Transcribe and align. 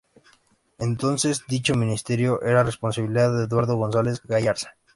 Entonces 0.79 1.43
dicho 1.47 1.75
ministerio 1.75 2.41
era 2.41 2.63
responsabilidad 2.63 3.37
de 3.37 3.43
Eduardo 3.43 3.75
González-Gallarza. 3.77 4.75